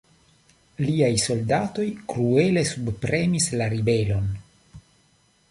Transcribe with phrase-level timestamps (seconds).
[0.85, 4.35] Liaj soldatoj kruele subpremis la ribelon.